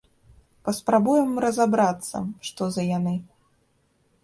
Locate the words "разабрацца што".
1.45-2.71